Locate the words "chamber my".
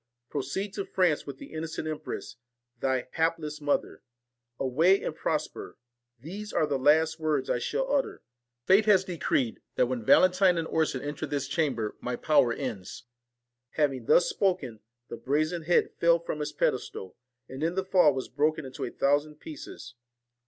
11.47-12.15